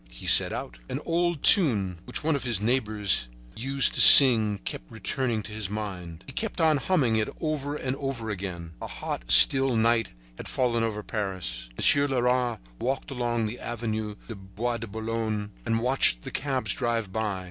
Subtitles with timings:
[0.09, 0.79] He set out.
[0.89, 5.69] An old tune which one of his neighbors used to sing kept returning to his
[5.69, 6.23] mind.
[6.25, 8.71] He kept on humming it over and over again.
[8.81, 11.69] A hot, still night had fallen over Paris.
[11.77, 17.13] Monsieur Leras walked along the Avenue du Bois de Boulogne and watched the cabs drive
[17.13, 17.39] by.